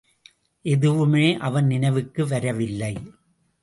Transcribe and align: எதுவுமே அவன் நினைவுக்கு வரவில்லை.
எதுவுமே 0.65 1.37
அவன் 1.37 1.65
நினைவுக்கு 1.65 2.27
வரவில்லை. 2.27 2.93